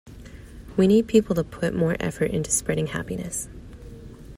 [0.77, 3.47] We need people to put more effort into spreading happiness.